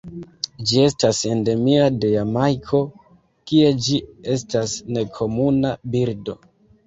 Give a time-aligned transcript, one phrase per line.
[0.69, 2.79] Ĝi estas endemia de Jamajko,
[3.51, 3.99] kie ĝi
[4.37, 6.37] estas nekomuna birdo.